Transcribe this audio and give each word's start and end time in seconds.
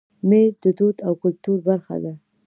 مېز 0.29 0.53
د 0.63 0.65
دود 0.77 0.97
او 1.07 1.13
کلتور 1.23 1.57
برخه 1.69 1.95
ده. 2.03 2.13